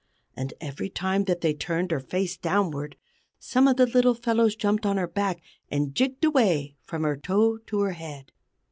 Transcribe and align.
And 0.35 0.55
every 0.59 0.89
time 0.89 1.25
that 1.25 1.41
they 1.41 1.53
turned 1.53 1.91
her 1.91 1.99
face 1.99 2.35
downward, 2.35 2.95
some 3.37 3.67
of 3.67 3.77
the 3.77 3.85
little 3.85 4.15
fellows 4.15 4.55
jumped 4.55 4.83
on 4.83 4.97
her 4.97 5.05
back, 5.07 5.43
and 5.69 5.93
jigged 5.93 6.25
away 6.25 6.75
from 6.81 7.03
her 7.03 7.17
toe 7.17 7.59
to 7.59 7.81
her 7.81 7.91
head. 7.93 8.31